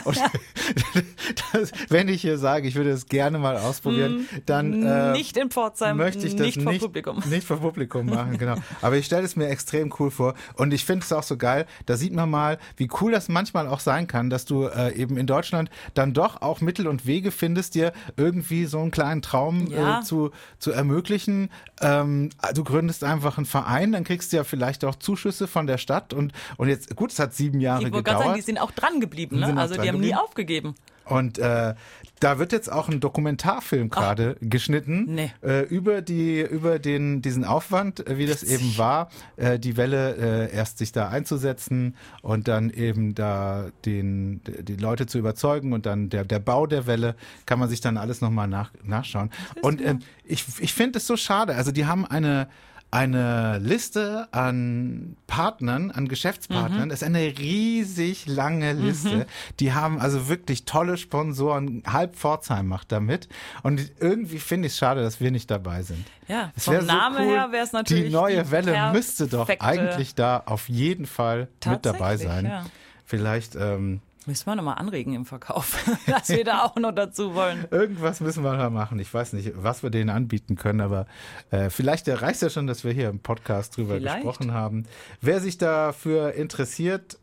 [0.04, 0.18] Und,
[1.52, 5.50] das, wenn ich hier sage, ich würde es gerne mal ausprobieren, dann äh, nicht in
[5.50, 7.22] Pforzheim, möchte ich das nicht nicht, vor Publikum.
[7.28, 8.56] nicht vor Publikum machen, genau.
[8.82, 11.66] Aber ich stelle es mir extrem cool vor und ich finde es auch so geil.
[11.86, 15.16] Da sieht man mal, wie cool das manchmal auch sein kann, dass du äh, eben
[15.16, 19.68] in Deutschland dann doch auch Mittel und Wege findest, dir irgendwie so einen kleinen Traum
[19.68, 20.00] Ja.
[20.00, 21.50] äh, zu, zu ermöglichen.
[21.80, 25.78] Ähm, du gründest einfach einen Verein, dann kriegst du ja vielleicht auch Zuschüsse von der
[25.78, 28.36] Stadt und, und jetzt, gut, es hat sieben Jahre Ich wollte gerade sagen, gedauert.
[28.38, 29.38] die sind auch dran geblieben.
[29.40, 29.56] Ne?
[29.56, 30.74] Also die haben nie aufgegeben.
[31.04, 31.74] Und äh,
[32.20, 35.32] da wird jetzt auch ein Dokumentarfilm gerade geschnitten Nee.
[35.42, 40.16] äh, über die über den diesen Aufwand, äh, wie das eben war, äh, die Welle
[40.50, 45.86] äh, erst sich da einzusetzen und dann eben da den die Leute zu überzeugen und
[45.86, 47.14] dann der der Bau der Welle
[47.46, 49.30] kann man sich dann alles noch mal nach, nachschauen.
[49.62, 51.54] Und ähm, ich ich finde es so schade.
[51.54, 52.48] Also die haben eine
[52.90, 56.88] eine Liste an Partnern, an Geschäftspartnern.
[56.88, 59.26] Das ist eine riesig lange Liste.
[59.60, 61.82] Die haben also wirklich tolle Sponsoren.
[61.86, 63.28] Halb Pforzheim macht damit.
[63.62, 66.06] Und irgendwie finde ich es schade, dass wir nicht dabei sind.
[66.28, 67.34] Ja, Es vom so Namen cool.
[67.34, 71.48] her wäre es natürlich Die neue die Welle müsste doch eigentlich da auf jeden Fall
[71.66, 72.46] mit dabei sein.
[72.46, 72.64] ja.
[73.04, 77.66] Vielleicht ähm, Müssen wir nochmal anregen im Verkauf, dass wir da auch noch dazu wollen.
[77.70, 78.98] Irgendwas müssen wir da machen.
[78.98, 81.06] Ich weiß nicht, was wir denen anbieten können, aber
[81.50, 84.16] äh, vielleicht reicht ja schon, dass wir hier im Podcast drüber Vielleicht.
[84.16, 84.84] gesprochen haben.
[85.22, 87.16] Wer sich dafür interessiert,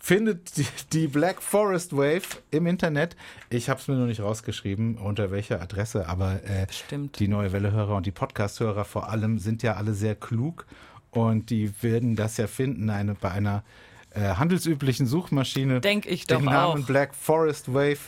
[0.00, 3.14] findet die, die Black Forest Wave im Internet.
[3.48, 7.20] Ich habe es mir noch nicht rausgeschrieben, unter welcher Adresse, aber äh, Stimmt.
[7.20, 10.66] die neue Welle-Hörer und die Podcast-Hörer vor allem sind ja alle sehr klug
[11.12, 13.62] und die werden das ja finden eine, bei einer
[14.10, 16.86] äh, handelsüblichen Suchmaschine Denk ich den doch Namen auch.
[16.86, 17.98] Black Forest Wave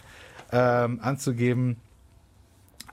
[0.52, 1.76] ähm, anzugeben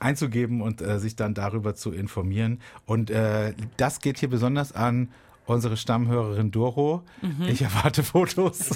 [0.00, 2.60] einzugeben und äh, sich dann darüber zu informieren.
[2.86, 5.08] Und äh, das geht hier besonders an
[5.48, 7.02] unsere Stammhörerin Doro.
[7.22, 7.48] Mhm.
[7.48, 8.70] Ich erwarte Fotos.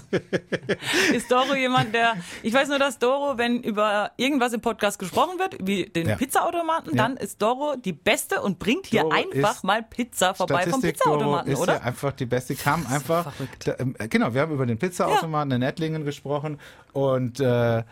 [1.13, 2.17] Ist Doro jemand, der.
[2.43, 6.17] Ich weiß nur, dass Doro, wenn über irgendwas im Podcast gesprochen wird, wie den Ja.
[6.17, 7.03] Pizzaautomaten, Ja.
[7.03, 10.99] dann ist Doro die Beste und bringt hier Doro einfach mal Pizza vorbei vom Statistik
[11.05, 11.75] Doro Pizzaautomaten, ist oder?
[11.75, 12.55] ja einfach die beste.
[12.55, 13.33] Kam einfach.
[13.65, 16.59] Da, ähm, genau, wir haben über den Pizzaautomaten in Ettlingen gesprochen
[16.93, 17.83] und äh,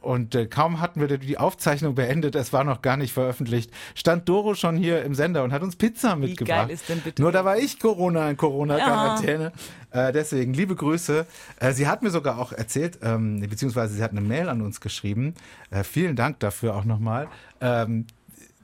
[0.00, 4.28] und äh, kaum hatten wir die Aufzeichnung beendet, es war noch gar nicht veröffentlicht, stand
[4.28, 6.68] Doro schon hier im Sender und hat uns Pizza mitgebracht.
[6.68, 9.52] geil ist denn bitte Nur da war ich Corona in Corona-Quarantäne.
[9.90, 11.26] Äh, deswegen liebe Grüße.
[11.60, 14.80] Äh, sie hat mir sogar auch erzählt, ähm, beziehungsweise sie hat eine Mail an uns
[14.80, 15.34] geschrieben.
[15.70, 17.28] Äh, vielen Dank dafür auch nochmal.
[17.60, 18.06] Ähm,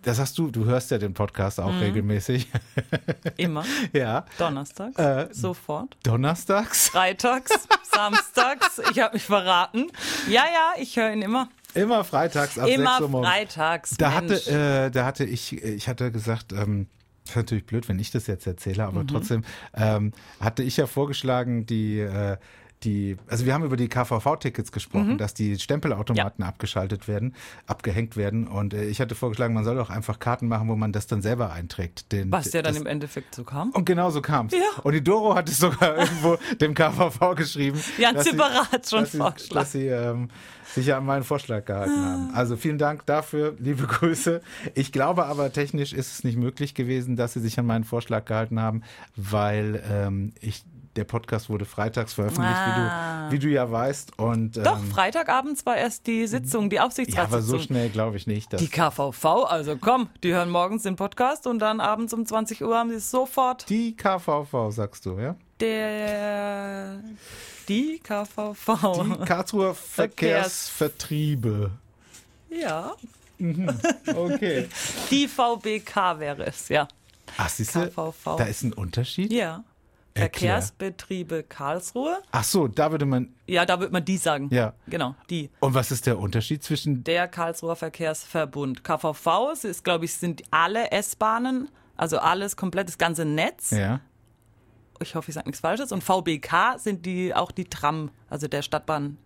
[0.04, 1.64] das hast du, du hörst ja den Podcast Mhm.
[1.64, 2.48] auch regelmäßig.
[3.36, 3.64] Immer.
[3.92, 4.24] ja.
[4.38, 4.96] Donnerstags.
[4.98, 5.96] Äh, Sofort.
[6.02, 6.88] Donnerstags?
[6.90, 7.50] Freitags,
[7.92, 8.80] samstags.
[8.90, 9.86] Ich habe mich verraten.
[10.28, 11.48] Ja, ja, ich höre ihn immer.
[11.74, 13.28] Immer freitags ab immer 6 Uhr morgens.
[13.30, 13.96] freitags.
[13.96, 14.46] Da Mensch.
[14.46, 14.50] hatte,
[14.86, 16.86] äh, da hatte ich, ich hatte gesagt, ähm,
[17.26, 19.08] ist natürlich blöd, wenn ich das jetzt erzähle, aber Mhm.
[19.08, 22.36] trotzdem ähm, hatte ich ja vorgeschlagen, die, äh,
[22.84, 25.18] die, also wir haben über die KVV-Tickets gesprochen, Mhm.
[25.18, 27.34] dass die Stempelautomaten abgeschaltet werden,
[27.66, 28.46] abgehängt werden.
[28.46, 31.22] Und äh, ich hatte vorgeschlagen, man soll doch einfach Karten machen, wo man das dann
[31.22, 32.12] selber einträgt.
[32.12, 33.70] Den, Was ja dann das, im Endeffekt so kam.
[33.70, 34.52] und genau so kam es.
[34.52, 34.60] Ja.
[34.82, 37.76] Und die Doro hat es sogar irgendwo dem KVV geschrieben.
[37.78, 39.54] Sie- Zipperer hat schon dass sie, vorgeschlagen.
[39.54, 40.28] dass sie ähm,
[40.74, 42.30] sich an meinen Vorschlag gehalten haben.
[42.34, 44.40] Also vielen Dank dafür, liebe Grüße.
[44.74, 48.24] Ich glaube aber, technisch ist es nicht möglich gewesen, dass sie sich an meinen Vorschlag
[48.24, 48.82] gehalten haben,
[49.16, 50.64] weil ähm, ich
[50.96, 53.28] der Podcast wurde freitags veröffentlicht, Ah.
[53.30, 54.18] wie, du, wie du ja weißt.
[54.18, 57.42] Und, Doch, ähm, Freitagabends war erst die Sitzung, die ja, aber Aufsichtsratssitzung.
[57.42, 58.52] so schnell glaube ich nicht.
[58.60, 62.76] Die KVV, also komm, die hören morgens den Podcast und dann abends um 20 Uhr
[62.76, 63.68] haben sie es sofort.
[63.68, 65.34] die KVV, sagst du, ja?
[65.60, 67.00] Der.
[67.68, 69.16] Die KVV.
[69.18, 71.70] Die Karlsruher Verkehrsvertriebe.
[72.50, 72.92] ja.
[74.06, 74.68] Okay.
[75.10, 76.86] Die VBK wäre es, ja.
[77.36, 77.90] Ach, siehst du,
[78.24, 79.32] da ist ein Unterschied?
[79.32, 79.64] Ja.
[80.16, 82.18] Verkehrsbetriebe Karlsruhe.
[82.30, 84.48] Ach so, da würde man, Ja, da wird man die sagen.
[84.52, 84.74] Ja.
[84.86, 85.50] Genau, die.
[85.60, 88.84] und was ist der Unterschied zwischen Der Karlsruher Verkehrsverbund.
[88.84, 93.70] KVV es ist, glaube ich, sind alle S-Bahnen, also alles komplett, das ganze Netz.
[93.70, 94.00] Ja.
[95.00, 95.90] Ich hoffe, ich sage nichts Falsches.
[95.90, 99.18] Und VBK sind die auch die Tram, also der Stadtbahn.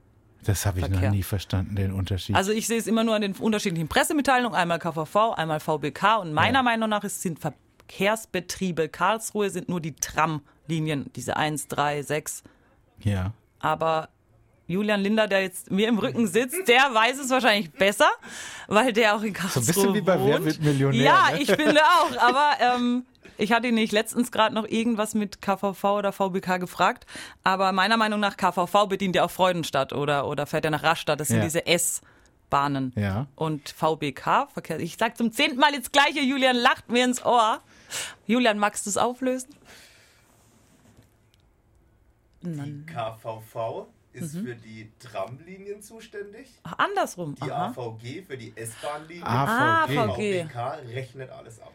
[0.45, 2.35] Das habe ich noch nie verstanden, den Unterschied.
[2.35, 6.33] Also ich sehe es immer nur an den unterschiedlichen Pressemitteilungen, einmal KVV, einmal VBK und
[6.33, 6.63] meiner Ja.
[6.63, 9.95] Meinung nach ist, sind Verkehrsbetriebe Karlsruhe sind nur die
[10.73, 12.43] Tramlinien, diese 1, 3, 6.
[13.03, 13.33] ja.
[13.61, 14.09] Aber
[14.69, 18.09] Julian Linder, der jetzt mir im Rücken sitzt, der weiß es wahrscheinlich besser,
[18.69, 20.29] weil der auch in Karlsruhe ein bisschen wie bei wohnt.
[20.31, 21.43] Wer wird Millionär, Ja, ne?
[21.43, 22.17] ich finde auch.
[22.19, 23.05] Aber ähm,
[23.37, 27.07] ich hatte ihn nicht letztens gerade noch irgendwas mit KVV oder VBK gefragt.
[27.43, 31.19] Aber meiner Meinung nach KVV bedient ja auch Freudenstadt oder, oder fährt ja nach Rastatt.
[31.19, 31.45] Das sind Ja.
[31.45, 32.93] diese S-Bahnen.
[32.95, 33.27] Ja.
[33.35, 34.79] Und VBK, Verkehr.
[34.79, 37.61] Ich sag zum zehnten Mal jetzt gleiche, Julian lacht mir ins Ohr.
[38.29, 39.49] Julian, magst du es auflösen?
[42.43, 47.35] Die KVV ist für die Tramlinien zuständig, Ach, andersrum.
[47.35, 47.69] die Aha.
[47.77, 49.25] AVG für die S-Bahn-Linien.
[49.25, 49.95] Ah, AVG.
[49.95, 50.45] VG.
[50.45, 51.73] VBK rechnet alles ab.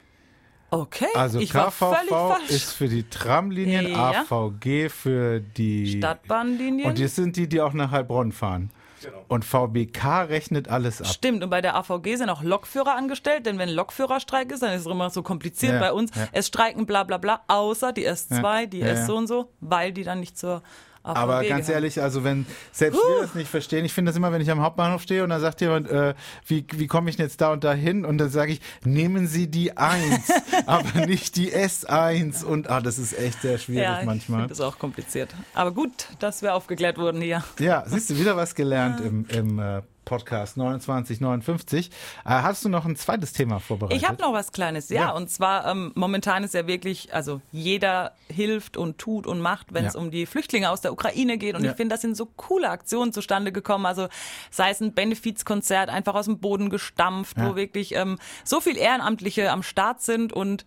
[0.71, 4.21] Okay, Also ich war völlig KVV ist für die Tramlinien, Ja.
[4.27, 6.87] AVG für die Stadtbahnlinien.
[6.87, 8.71] Und das sind die, die auch nach Heilbronn fahren.
[9.03, 9.25] Genau.
[9.27, 11.07] Und VBK rechnet alles ab.
[11.07, 14.81] Stimmt, und bei der AVG sind auch Lokführer angestellt, denn wenn Lokführerstreik ist, dann ist
[14.81, 16.11] es immer so kompliziert Ja, bei uns.
[16.15, 16.27] ja.
[16.31, 19.05] Es streiken bla bla bla, außer die S2, Ja, die ja, S ja.
[19.05, 20.63] so und so, weil die dann nicht zur
[21.03, 24.31] AVG Aber ganz ehrlich, also wenn selbst wir das nicht verstehen, ich finde das immer,
[24.31, 26.13] wenn ich am Hauptbahnhof stehe und dann sagt jemand, äh,
[26.47, 28.05] wie, wie komme ich denn jetzt da und da hin?
[28.05, 30.31] Und dann sage ich, nehmen Sie die 1,
[30.65, 32.45] aber nicht die S1.
[32.45, 34.47] Und ah, das ist echt sehr schwierig ja, manchmal.
[34.47, 35.29] das auch kompliziert.
[35.53, 37.43] Aber gut, dass wir aufgeklärt wurden hier.
[37.59, 41.89] Ja, siehst du, wieder was gelernt im, im äh, Podcast 2959.
[41.89, 43.97] Äh, hast du noch ein zweites Thema vorbereitet?
[44.01, 45.01] Ich habe noch was Kleines, ja.
[45.03, 45.11] Ja.
[45.11, 49.85] Und zwar, ähm, momentan ist ja wirklich, also jeder hilft und tut und macht, wenn
[49.85, 49.99] es Ja.
[49.99, 51.55] um die Flüchtlinge aus der Ukraine geht.
[51.55, 51.71] Und Ja.
[51.71, 53.85] ich finde, das sind so coole Aktionen zustande gekommen.
[53.85, 54.07] Also
[54.51, 59.51] sei es ein Benefizkonzert, einfach aus dem Boden gestampft, wo wirklich ähm, so viel Ehrenamtliche
[59.51, 60.65] am Start sind und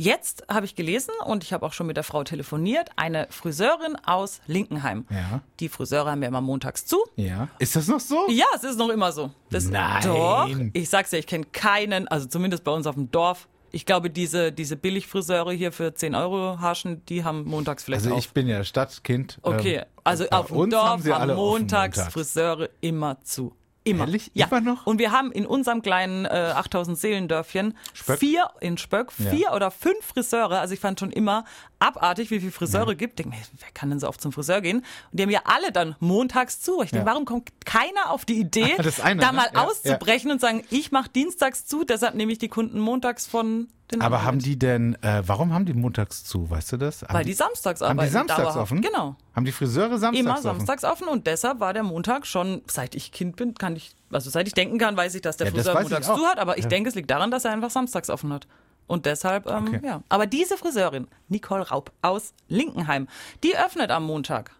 [0.00, 3.96] Jetzt habe ich gelesen und ich habe auch schon mit der Frau telefoniert, eine Friseurin
[4.06, 5.06] aus Linkenheim.
[5.10, 5.40] Ja.
[5.58, 6.98] Die Friseure haben ja immer montags zu.
[7.16, 7.48] Ja.
[7.58, 8.26] Ist das noch so?
[8.30, 9.32] Ja, es ist noch immer so.
[9.50, 10.02] Das, Nein.
[10.04, 10.48] Doch.
[10.72, 13.48] Ich sag's ja, ich kenne keinen, also zumindest bei uns auf dem Dorf.
[13.72, 18.14] Ich glaube, diese, diese Billigfriseure hier für 10 Euro Haschen, die haben montags vielleicht Also
[18.14, 18.20] auf.
[18.20, 19.38] ich bin ja Stadtkind.
[19.42, 22.12] Okay, Ähm, also bei auf dem Dorf haben haben montags montags.
[22.14, 23.52] Friseure immer zu.
[23.90, 24.04] Immer.
[24.04, 24.30] Ehrlich?
[24.34, 24.46] Ja.
[24.46, 24.86] Immer noch?
[24.86, 28.18] Und wir haben in unserem kleinen äh, 8000 Seelendörfchen Spöck?
[28.18, 29.30] vier in Spöck, Ja.
[29.30, 30.60] vier oder fünf Friseure.
[30.60, 31.44] Also ich fand schon immer
[31.78, 33.18] abartig, wie viele Friseure gibt.
[33.18, 34.78] Denk mir, wer kann denn so oft zum Friseur gehen?
[34.78, 36.82] Und die haben ja alle dann montags zu.
[36.82, 37.12] Ich denke, Ja.
[37.12, 39.36] warum kommt keiner auf die Idee, eine, da ne?
[39.36, 43.26] mal Ja, auszubrechen und sagen, ich mache dienstags zu, deshalb nehme ich die Kunden montags
[43.26, 47.02] von den Aber haben die denn, äh, warum haben die montags zu, weißt du das?
[47.02, 48.08] Haben Weil die samstags haben arbeiten.
[48.08, 48.80] die samstags offen?
[48.82, 49.16] Genau.
[49.34, 50.42] Haben die Friseure samstags Immer offen?
[50.42, 54.28] samstags offen und deshalb war der Montag schon, seit ich Kind bin, kann ich, also
[54.30, 56.38] seit ich denken kann, weiß ich, dass der Ja, das Friseur ich montags zu hat,
[56.38, 56.68] aber ich Ja.
[56.70, 58.46] denke, es liegt daran, dass er einfach samstags offen hat.
[58.86, 59.80] Und deshalb, ähm, Okay.
[59.84, 60.02] ja.
[60.08, 63.06] Aber diese Friseurin, Nicole Raub aus Linkenheim,
[63.42, 64.50] die öffnet am Montag,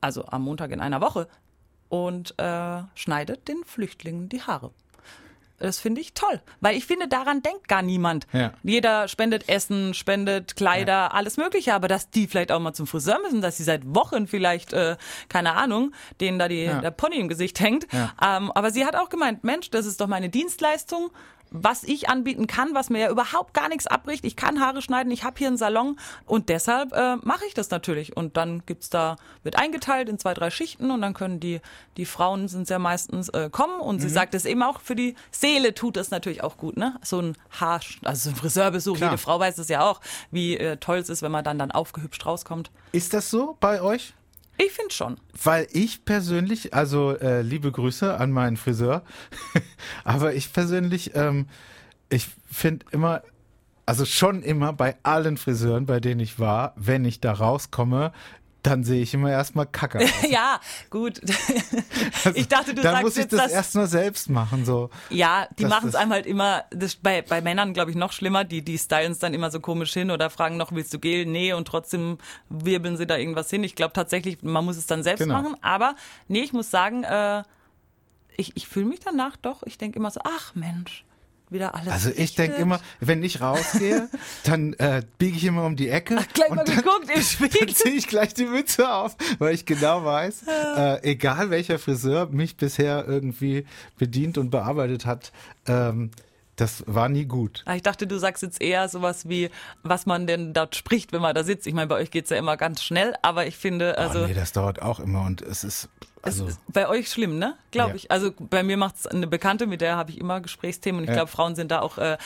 [0.00, 1.28] also am Montag in einer Woche,
[1.88, 4.70] und äh, schneidet den Flüchtlingen die Haare.
[5.62, 8.26] Das finde ich toll, weil ich finde, daran denkt gar niemand.
[8.32, 8.52] Ja.
[8.64, 13.20] Jeder spendet Essen, spendet Kleider, alles Mögliche, aber dass die vielleicht auch mal zum Friseur
[13.22, 14.96] müssen, dass sie seit Wochen vielleicht, äh,
[15.28, 16.80] keine Ahnung, denen da die, Ja.
[16.80, 17.86] der Pony im Gesicht hängt.
[17.92, 18.12] Ja.
[18.20, 21.10] Ähm, aber sie hat auch gemeint, Mensch, das ist doch meine Dienstleistung,
[21.54, 24.24] was ich anbieten kann, was mir ja überhaupt gar nichts abbricht.
[24.24, 27.70] Ich kann Haare schneiden, ich habe hier einen Salon und deshalb äh, mache ich das
[27.70, 28.16] natürlich.
[28.16, 31.60] Und dann gibt's da, wird eingeteilt in zwei, drei Schichten und dann können die,
[31.96, 34.00] die Frauen sind ja meistens äh, kommen und Mhm.
[34.00, 36.98] sie sagt es eben auch für die Seele tut es natürlich auch gut, ne?
[37.04, 39.10] So ein Haar, also so ein Friseurbesuch, Klar.
[39.10, 41.70] jede Frau weiß es ja auch, wie äh, toll es ist, wenn man dann dann
[41.70, 42.70] aufgehübscht rauskommt.
[42.92, 44.14] Ist das so bei euch?
[44.64, 45.16] Ich finde schon.
[45.42, 49.02] Weil ich persönlich, also äh, liebe Grüße an meinen Friseur,
[50.04, 51.46] aber ich persönlich, ähm,
[52.08, 53.22] ich finde immer,
[53.86, 58.12] also schon immer bei allen Friseuren, bei denen ich war, wenn ich da rauskomme,
[58.62, 60.10] dann sehe ich immer erstmal kacke aus.
[60.30, 61.20] ja, gut.
[62.34, 64.90] ich dachte, du dann sagst muss ich jetzt das, das erst nur selbst machen, so.
[65.10, 68.44] Ja, die machen es einem halt immer, das bei, bei Männern glaube ich noch schlimmer,
[68.44, 71.26] die, die stylen es dann immer so komisch hin oder fragen noch, willst du Gel?
[71.26, 73.64] Nee, und trotzdem wirbeln sie da irgendwas hin.
[73.64, 75.34] Ich glaube tatsächlich, man muss es dann selbst Genau.
[75.34, 75.94] machen, aber
[76.28, 77.42] nee, ich muss sagen, äh,
[78.36, 81.04] ich, ich fühle mich danach doch, ich denke immer so, ach Mensch,
[81.52, 84.08] wieder alles Also ich denke immer, wenn ich rausgehe,
[84.44, 87.22] dann äh, biege ich immer um die Ecke Gleich und mal dann, geguckt im dann
[87.22, 87.74] Spiegel.
[87.74, 90.44] ziehe ich gleich die Mütze auf, weil ich genau weiß,
[90.76, 93.66] äh, egal welcher Friseur mich bisher irgendwie
[93.98, 95.32] bedient und bearbeitet hat,
[95.66, 96.10] ähm,
[96.62, 97.62] das war nie gut.
[97.66, 99.50] Ah, Ich dachte, du sagst jetzt eher sowas wie,
[99.82, 101.66] was man denn dort spricht, wenn man da sitzt.
[101.66, 104.34] Ich meine, bei euch geht's ja immer ganz schnell, aber ich finde, also oh nee,
[104.34, 105.88] das dauert auch immer und es ist
[106.24, 107.56] also es ist bei euch schlimm, ne?
[107.72, 107.96] Glaube Ja.
[107.96, 108.10] ich.
[108.12, 111.14] Also bei mir macht's eine Bekannte, mit der habe ich immer Gesprächsthemen und ich Ja.
[111.16, 112.16] glaube, Frauen sind da auch äh,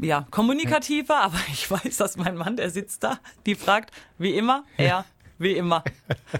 [0.00, 4.64] ja, kommunikativer, aber ich weiß, dass mein Mann, der sitzt da, die fragt, wie immer,
[4.76, 5.04] er,
[5.38, 5.82] wie immer.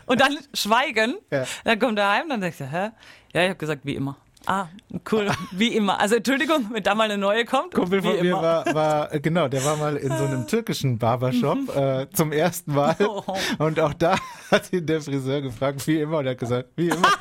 [0.07, 1.17] Und dann schweigen,
[1.65, 2.91] dann kommt er heim, dann sagt er, hä?
[3.33, 4.17] Ja, ich habe gesagt, wie immer.
[4.47, 4.69] Ah,
[5.11, 5.99] cool, wie immer.
[5.99, 8.43] Also Entschuldigung, wenn da mal eine neue kommt, Kumpel von mir immer.
[8.43, 12.73] war, war, äh, genau, der war mal in so einem türkischen Barbershop äh, zum ersten
[12.73, 12.97] Mal.
[13.01, 13.23] Oh.
[13.59, 14.17] Und auch da
[14.51, 17.09] hat ihn der Friseur gefragt, wie immer, und er hat gesagt, wie immer.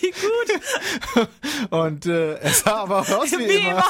[0.00, 1.28] Wie gut.
[1.70, 3.84] Und äh, er sah aber auch aus wie, Wie immer.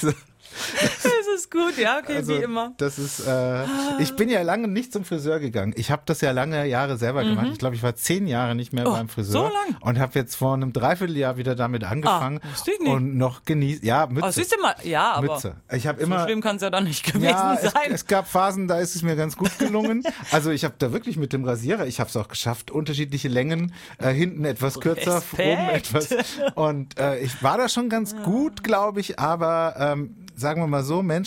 [0.00, 0.14] Das
[1.36, 2.72] ist gut, ja, okay, Also, wie immer.
[2.78, 3.64] Das ist, äh,
[3.98, 5.72] ich bin ja lange nicht zum Friseur gegangen.
[5.76, 7.48] Ich habe das ja lange Jahre selber gemacht.
[7.52, 8.90] Ich glaube, ich war zehn Jahre nicht mehr Mhm.
[8.90, 9.32] Oh, beim Friseur.
[9.32, 9.76] so lang?
[9.80, 12.40] Und habe jetzt vor einem Dreivierteljahr wieder damit angefangen.
[12.42, 12.90] Ah, ich nicht.
[12.90, 13.84] Und noch genießt.
[13.84, 14.26] Ja, Mütze.
[14.26, 15.56] Oh, siehst du mal, ja, aber Mütze.
[15.72, 16.24] Ich habe so immer.
[16.24, 17.90] schlimm kann es ja dann nicht gewesen Ja, es, sein.
[17.92, 20.02] es gab Phasen, da ist es mir ganz gut gelungen.
[20.32, 23.72] Also ich habe da wirklich mit dem Rasierer, ich habe es auch geschafft, unterschiedliche Längen,
[23.98, 25.40] äh, hinten etwas kürzer, Respekt.
[25.58, 26.08] oben etwas.
[26.54, 30.84] Und äh, ich war da schon ganz gut, glaube ich, aber ähm, sagen wir mal
[30.84, 31.25] so, Menschen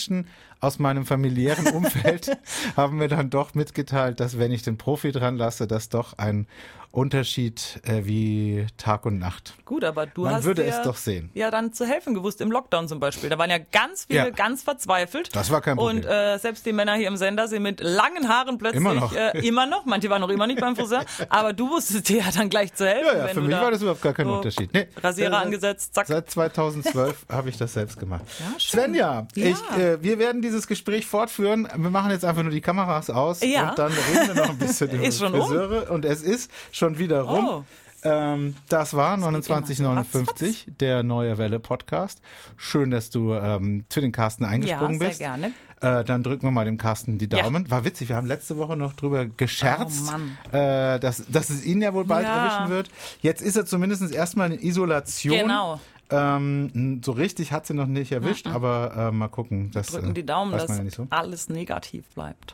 [0.60, 2.38] aus meinem familiären Umfeld
[2.76, 6.46] haben mir dann doch mitgeteilt, dass wenn ich den Profi dran lasse, das doch ein
[6.92, 9.54] Unterschied äh, wie Tag und Nacht.
[9.64, 11.30] Gut, aber du Man hast würde dir es doch sehen.
[11.34, 13.30] ja dann zu helfen gewusst im Lockdown zum Beispiel.
[13.30, 14.30] Da waren ja ganz viele Ja.
[14.30, 15.34] ganz verzweifelt.
[15.36, 15.98] Das war kein Problem.
[15.98, 19.14] Und äh, selbst die Männer hier im Sender sind mit langen Haaren plötzlich Immer noch.
[19.14, 19.84] Äh, immer noch.
[19.86, 21.04] Manche waren noch immer nicht beim Friseur.
[21.28, 23.06] Aber du wusstest dir ja dann gleich zu helfen.
[23.06, 24.72] Ja, ja, für mich da war das überhaupt gar kein so Unterschied.
[24.74, 24.88] Nee.
[25.00, 26.06] Rasierer Äh, angesetzt, zack.
[26.08, 28.24] Seit 2012 habe ich das selbst gemacht.
[28.40, 28.80] Ja, schön.
[28.80, 29.46] Svenja, Ja.
[29.46, 31.68] Ich, äh, wir werden dieses Gespräch fortführen.
[31.76, 33.70] Wir machen jetzt einfach nur die Kameras aus Ja.
[33.70, 35.40] und dann reden wir noch ein bisschen über schon um.
[35.46, 35.90] Friseure.
[35.90, 36.50] Und es ist
[36.80, 37.46] schon wieder rum.
[37.48, 37.64] Oh.
[38.02, 42.22] Ähm, das war immer so 2959, der Neue Welle Podcast.
[42.56, 45.18] Schön, dass du ähm, für den Carsten eingesprungen Ja, sehr bist.
[45.20, 45.52] gerne.
[45.82, 47.42] Äh, dann drücken wir mal dem Carsten die Ja.
[47.42, 47.70] Daumen.
[47.70, 50.10] War witzig, wir haben letzte Woche noch drüber gescherzt,
[50.52, 52.46] Oh, äh, dass, dass es ihn ja wohl bald Ja.
[52.56, 52.90] erwischen wird.
[53.20, 55.36] Jetzt ist er zumindest erstmal in Isolation.
[55.36, 55.78] Genau.
[56.10, 59.70] Ähm, so richtig hat sie noch nicht erwischt, aber äh, mal gucken.
[59.72, 61.06] Das, Drücken äh, die Daumen, dass ja so.
[61.10, 62.52] alles negativ bleibt.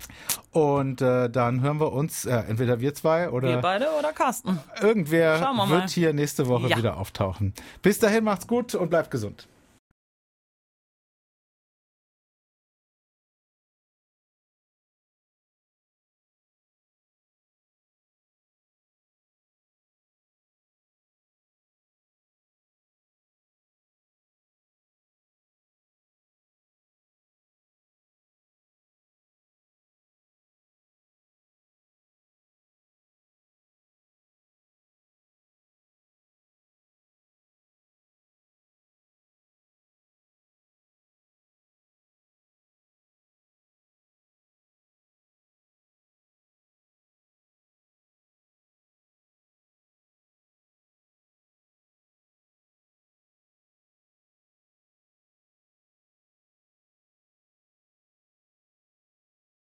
[0.53, 4.59] Und äh, dann hören wir uns, äh, entweder wir zwei oder Wir beide oder Carsten?
[4.81, 5.69] irgendwer wir mal.
[5.71, 6.77] wird hier nächste Woche Ja.
[6.77, 7.53] wieder auftauchen.
[7.83, 9.49] Bis dahin macht's gut und bleibt gesund.